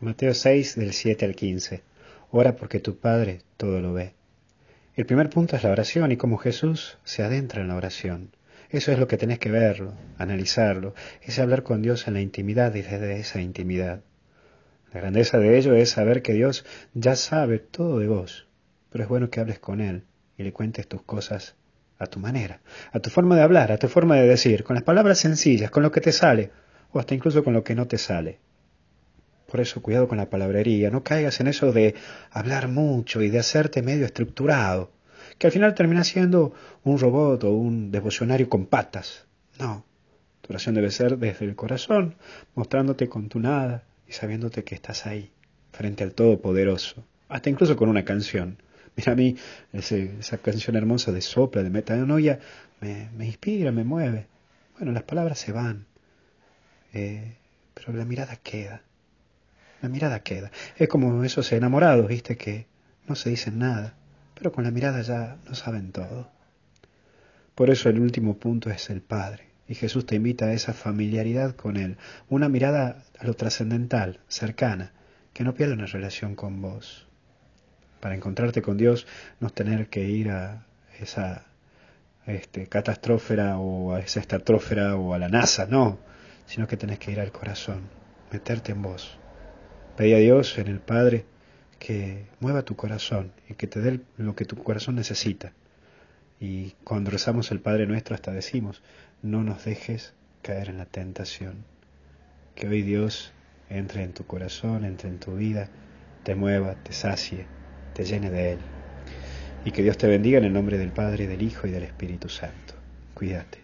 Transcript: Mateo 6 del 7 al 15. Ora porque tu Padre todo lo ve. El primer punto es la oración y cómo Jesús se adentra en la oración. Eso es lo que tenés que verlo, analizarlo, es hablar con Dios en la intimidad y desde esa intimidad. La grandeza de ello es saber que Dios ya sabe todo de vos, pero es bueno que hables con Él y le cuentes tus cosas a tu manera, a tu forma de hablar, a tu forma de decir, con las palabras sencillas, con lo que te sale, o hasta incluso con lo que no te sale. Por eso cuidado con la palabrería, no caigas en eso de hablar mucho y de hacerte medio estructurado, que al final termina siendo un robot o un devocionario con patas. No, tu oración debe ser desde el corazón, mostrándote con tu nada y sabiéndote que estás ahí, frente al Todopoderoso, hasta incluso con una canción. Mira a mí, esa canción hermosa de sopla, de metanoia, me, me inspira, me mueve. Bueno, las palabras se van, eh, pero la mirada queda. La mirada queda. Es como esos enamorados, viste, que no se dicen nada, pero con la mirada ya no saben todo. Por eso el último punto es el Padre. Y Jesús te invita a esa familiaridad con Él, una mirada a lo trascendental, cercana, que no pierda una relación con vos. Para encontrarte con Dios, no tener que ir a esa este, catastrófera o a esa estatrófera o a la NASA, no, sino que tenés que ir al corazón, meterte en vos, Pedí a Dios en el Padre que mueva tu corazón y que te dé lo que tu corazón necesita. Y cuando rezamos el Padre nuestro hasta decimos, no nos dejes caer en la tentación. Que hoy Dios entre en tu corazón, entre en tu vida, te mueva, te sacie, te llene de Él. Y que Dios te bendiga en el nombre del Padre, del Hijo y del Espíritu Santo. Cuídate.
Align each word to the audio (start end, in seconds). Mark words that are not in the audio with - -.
Mateo 0.00 0.32
6 0.32 0.76
del 0.76 0.92
7 0.92 1.24
al 1.24 1.34
15. 1.34 1.82
Ora 2.30 2.54
porque 2.54 2.78
tu 2.78 3.00
Padre 3.00 3.40
todo 3.56 3.80
lo 3.80 3.94
ve. 3.94 4.14
El 4.94 5.06
primer 5.06 5.28
punto 5.28 5.56
es 5.56 5.64
la 5.64 5.72
oración 5.72 6.12
y 6.12 6.16
cómo 6.16 6.38
Jesús 6.38 6.98
se 7.02 7.24
adentra 7.24 7.62
en 7.62 7.66
la 7.66 7.74
oración. 7.74 8.30
Eso 8.70 8.92
es 8.92 9.00
lo 9.00 9.08
que 9.08 9.16
tenés 9.16 9.40
que 9.40 9.50
verlo, 9.50 9.94
analizarlo, 10.16 10.94
es 11.20 11.40
hablar 11.40 11.64
con 11.64 11.82
Dios 11.82 12.06
en 12.06 12.14
la 12.14 12.20
intimidad 12.20 12.72
y 12.76 12.82
desde 12.82 13.18
esa 13.18 13.40
intimidad. 13.40 14.02
La 14.92 15.00
grandeza 15.00 15.38
de 15.38 15.58
ello 15.58 15.74
es 15.74 15.90
saber 15.90 16.22
que 16.22 16.32
Dios 16.32 16.64
ya 16.94 17.16
sabe 17.16 17.58
todo 17.58 17.98
de 17.98 18.06
vos, 18.06 18.46
pero 18.90 19.02
es 19.02 19.10
bueno 19.10 19.30
que 19.30 19.40
hables 19.40 19.58
con 19.58 19.80
Él 19.80 20.04
y 20.36 20.44
le 20.44 20.52
cuentes 20.52 20.86
tus 20.86 21.02
cosas 21.02 21.56
a 21.98 22.06
tu 22.06 22.20
manera, 22.20 22.60
a 22.92 23.00
tu 23.00 23.10
forma 23.10 23.34
de 23.34 23.42
hablar, 23.42 23.72
a 23.72 23.78
tu 23.78 23.88
forma 23.88 24.14
de 24.14 24.28
decir, 24.28 24.62
con 24.62 24.74
las 24.74 24.84
palabras 24.84 25.18
sencillas, 25.18 25.72
con 25.72 25.82
lo 25.82 25.90
que 25.90 26.00
te 26.00 26.12
sale, 26.12 26.52
o 26.92 27.00
hasta 27.00 27.16
incluso 27.16 27.42
con 27.42 27.52
lo 27.52 27.64
que 27.64 27.74
no 27.74 27.88
te 27.88 27.98
sale. 27.98 28.38
Por 29.50 29.60
eso 29.60 29.80
cuidado 29.80 30.08
con 30.08 30.18
la 30.18 30.28
palabrería, 30.28 30.90
no 30.90 31.02
caigas 31.02 31.40
en 31.40 31.46
eso 31.46 31.72
de 31.72 31.94
hablar 32.30 32.68
mucho 32.68 33.22
y 33.22 33.30
de 33.30 33.38
hacerte 33.38 33.80
medio 33.80 34.04
estructurado, 34.04 34.90
que 35.38 35.46
al 35.46 35.52
final 35.54 35.74
termina 35.74 36.04
siendo 36.04 36.52
un 36.84 36.98
robot 36.98 37.44
o 37.44 37.52
un 37.52 37.90
devocionario 37.90 38.50
con 38.50 38.66
patas. 38.66 39.24
No, 39.58 39.86
tu 40.42 40.52
oración 40.52 40.74
debe 40.74 40.90
ser 40.90 41.16
desde 41.16 41.46
el 41.46 41.56
corazón, 41.56 42.16
mostrándote 42.54 43.08
con 43.08 43.30
tu 43.30 43.40
nada 43.40 43.84
y 44.06 44.12
sabiéndote 44.12 44.64
que 44.64 44.74
estás 44.74 45.06
ahí, 45.06 45.30
frente 45.72 46.04
al 46.04 46.12
Todopoderoso, 46.12 47.06
hasta 47.30 47.48
incluso 47.48 47.74
con 47.74 47.88
una 47.88 48.04
canción. 48.04 48.58
Mira 48.96 49.12
a 49.12 49.16
mí, 49.16 49.34
esa 49.72 50.38
canción 50.38 50.76
hermosa 50.76 51.10
de 51.10 51.22
sopla, 51.22 51.62
de 51.62 51.70
metanoia, 51.70 52.38
me, 52.82 53.08
me 53.16 53.24
inspira, 53.24 53.72
me 53.72 53.84
mueve. 53.84 54.26
Bueno, 54.76 54.92
las 54.92 55.04
palabras 55.04 55.38
se 55.38 55.52
van, 55.52 55.86
eh, 56.92 57.36
pero 57.72 57.94
la 57.94 58.04
mirada 58.04 58.36
queda. 58.36 58.82
La 59.80 59.88
mirada 59.88 60.20
queda. 60.20 60.50
Es 60.76 60.88
como 60.88 61.22
esos 61.24 61.52
enamorados, 61.52 62.08
viste, 62.08 62.36
que 62.36 62.66
no 63.06 63.14
se 63.14 63.30
dicen 63.30 63.58
nada, 63.58 63.94
pero 64.34 64.52
con 64.52 64.64
la 64.64 64.70
mirada 64.70 65.02
ya 65.02 65.36
no 65.46 65.54
saben 65.54 65.92
todo. 65.92 66.30
Por 67.54 67.70
eso 67.70 67.88
el 67.88 68.00
último 68.00 68.38
punto 68.38 68.70
es 68.70 68.90
el 68.90 69.00
Padre. 69.00 69.48
Y 69.68 69.74
Jesús 69.74 70.06
te 70.06 70.16
invita 70.16 70.46
a 70.46 70.52
esa 70.52 70.72
familiaridad 70.72 71.54
con 71.54 71.76
Él, 71.76 71.98
una 72.28 72.48
mirada 72.48 73.02
a 73.18 73.26
lo 73.26 73.34
trascendental, 73.34 74.20
cercana, 74.28 74.92
que 75.34 75.44
no 75.44 75.54
pierda 75.54 75.74
una 75.74 75.86
relación 75.86 76.34
con 76.34 76.62
vos. 76.62 77.06
Para 78.00 78.14
encontrarte 78.14 78.62
con 78.62 78.76
Dios, 78.76 79.06
no 79.40 79.50
tener 79.50 79.88
que 79.88 80.04
ir 80.04 80.30
a 80.30 80.66
esa 81.00 81.46
este, 82.26 82.66
catastrófera 82.66 83.58
o 83.58 83.94
a 83.94 84.00
esa 84.00 84.20
estatrófera 84.20 84.96
o 84.96 85.14
a 85.14 85.18
la 85.18 85.28
NASA, 85.28 85.66
no, 85.66 85.98
sino 86.46 86.66
que 86.66 86.76
tenés 86.76 86.98
que 86.98 87.12
ir 87.12 87.20
al 87.20 87.32
corazón, 87.32 87.82
meterte 88.32 88.72
en 88.72 88.82
vos, 88.82 89.18
Pedí 89.98 90.14
a 90.14 90.18
Dios 90.18 90.56
en 90.58 90.68
el 90.68 90.78
Padre 90.78 91.24
que 91.80 92.26
mueva 92.38 92.62
tu 92.62 92.76
corazón 92.76 93.32
y 93.48 93.54
que 93.54 93.66
te 93.66 93.80
dé 93.80 93.98
lo 94.16 94.36
que 94.36 94.44
tu 94.44 94.54
corazón 94.54 94.94
necesita. 94.94 95.54
Y 96.38 96.76
cuando 96.84 97.10
rezamos 97.10 97.50
el 97.50 97.58
Padre 97.58 97.88
nuestro 97.88 98.14
hasta 98.14 98.30
decimos, 98.30 98.80
no 99.22 99.42
nos 99.42 99.64
dejes 99.64 100.14
caer 100.40 100.68
en 100.68 100.78
la 100.78 100.86
tentación. 100.86 101.64
Que 102.54 102.68
hoy 102.68 102.82
Dios 102.82 103.32
entre 103.70 104.04
en 104.04 104.12
tu 104.12 104.24
corazón, 104.24 104.84
entre 104.84 105.08
en 105.08 105.18
tu 105.18 105.34
vida, 105.34 105.68
te 106.22 106.36
mueva, 106.36 106.76
te 106.76 106.92
sacie, 106.92 107.46
te 107.92 108.04
llene 108.04 108.30
de 108.30 108.52
Él. 108.52 108.58
Y 109.64 109.72
que 109.72 109.82
Dios 109.82 109.98
te 109.98 110.06
bendiga 110.06 110.38
en 110.38 110.44
el 110.44 110.52
nombre 110.52 110.78
del 110.78 110.92
Padre, 110.92 111.26
del 111.26 111.42
Hijo 111.42 111.66
y 111.66 111.72
del 111.72 111.82
Espíritu 111.82 112.28
Santo. 112.28 112.74
Cuídate. 113.14 113.58